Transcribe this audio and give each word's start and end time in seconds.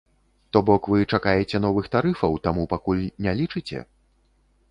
То 0.55 0.61
бок 0.69 0.87
вы 0.93 1.01
чакаеце 1.17 1.61
новых 1.65 1.89
тарыфаў, 1.95 2.31
таму 2.47 2.63
пакуль 2.73 3.05
не 3.27 3.35
лічыце? 3.43 3.77